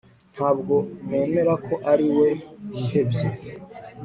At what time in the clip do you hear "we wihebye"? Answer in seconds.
2.17-3.25